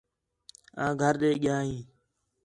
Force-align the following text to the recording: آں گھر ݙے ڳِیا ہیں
آں 0.83 0.91
گھر 1.01 1.13
ݙے 1.21 1.31
ڳِیا 1.41 1.57
ہیں 1.65 1.79